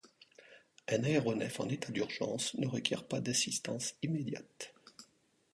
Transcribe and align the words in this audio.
Un 0.87 1.03
aéronef 1.03 1.59
en 1.59 1.69
état 1.69 1.91
d'urgence 1.91 2.55
ne 2.55 2.65
requiert 2.65 3.07
pas 3.07 3.21
d'assistance 3.21 3.93
immédiate. 4.01 4.73